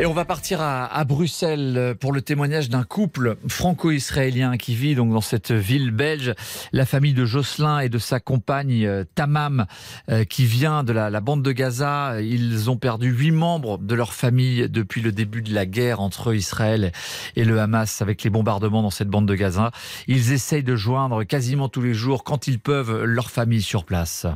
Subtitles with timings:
[0.00, 4.94] Et on va partir à, à, Bruxelles pour le témoignage d'un couple franco-israélien qui vit
[4.94, 6.34] donc dans cette ville belge.
[6.72, 9.66] La famille de Jocelyn et de sa compagne euh, Tamam,
[10.10, 12.20] euh, qui vient de la, la, bande de Gaza.
[12.22, 16.34] Ils ont perdu huit membres de leur famille depuis le début de la guerre entre
[16.34, 16.90] Israël
[17.36, 19.72] et le Hamas avec les bombardements dans cette bande de Gaza.
[20.08, 24.26] Ils essayent de joindre quasiment tous les jours, quand ils peuvent, leur famille sur place.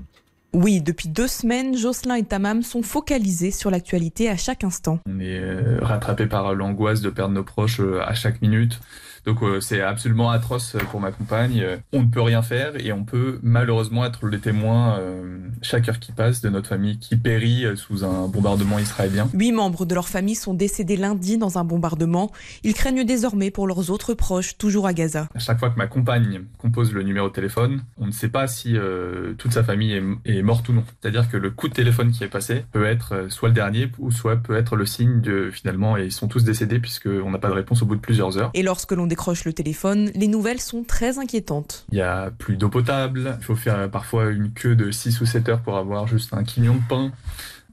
[0.57, 5.01] Oui, depuis deux semaines, Jocelyn et Tamam sont focalisés sur l'actualité à chaque instant.
[5.07, 8.81] On est euh, rattrapé par l'angoisse de perdre nos proches euh, à chaque minute.
[9.27, 11.67] Donc euh, c'est absolument atroce pour ma compagne.
[11.93, 15.99] On ne peut rien faire et on peut malheureusement être les témoins euh, chaque heure
[15.99, 19.29] qui passe de notre famille qui périt sous un bombardement israélien.
[19.35, 22.31] Huit membres de leur famille sont décédés lundi dans un bombardement.
[22.63, 25.29] Ils craignent désormais pour leurs autres proches, toujours à Gaza.
[25.35, 28.47] À chaque fois que ma compagne compose le numéro de téléphone, on ne sait pas
[28.47, 30.85] si euh, toute sa famille est, est morte ou non.
[31.01, 34.11] C'est-à-dire que le coup de téléphone qui est passé peut être soit le dernier ou
[34.11, 37.49] soit peut être le signe de finalement et ils sont tous décédés puisqu'on n'a pas
[37.49, 38.51] de réponse au bout de plusieurs heures.
[38.55, 41.85] Et lorsque l'on décroche le téléphone, les nouvelles sont très inquiétantes.
[41.93, 45.27] Il y a plus d'eau potable, il faut faire parfois une queue de 6 ou
[45.27, 47.13] 7 heures pour avoir juste un quignon de pain.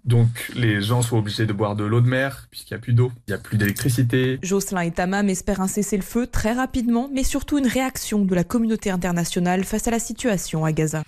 [0.06, 2.94] Donc les gens sont obligés de boire de l'eau de mer puisqu'il n'y a plus
[2.94, 4.38] d'eau, il n'y a plus d'électricité.
[4.42, 8.90] Jocelyn et Tamam espèrent un cessez-le-feu très rapidement, mais surtout une réaction de la communauté
[8.90, 11.04] internationale face à la situation à Gaza.